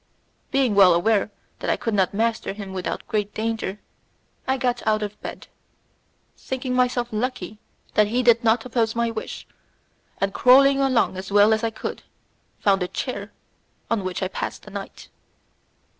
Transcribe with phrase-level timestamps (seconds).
[0.49, 1.29] Being well aware
[1.59, 3.79] that I could not master him without great danger,
[4.47, 5.45] I got out of bed,
[6.35, 7.59] thinking myself lucky
[7.93, 9.45] that he did not oppose my wish,
[10.19, 12.01] and crawling along as well as I could,
[12.61, 13.31] I found a chair
[13.91, 15.09] on which I passed the night.